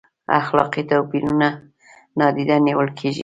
اخلاقي 0.39 0.83
توپیرونه 0.91 1.49
نادیده 2.19 2.57
نیول 2.67 2.87
کیږي؟ 2.99 3.19